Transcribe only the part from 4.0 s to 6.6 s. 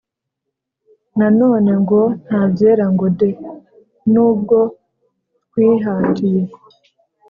n'ubwo twihatiye